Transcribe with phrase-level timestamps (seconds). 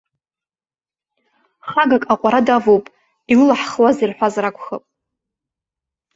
[1.69, 2.85] Хагак аҟәара давоуп,
[3.31, 4.83] илылаҳхузеи рҳәазар акәхап.